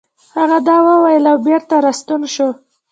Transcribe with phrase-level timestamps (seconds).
[0.37, 2.49] هغه دا وويل او بېرته راستون شو.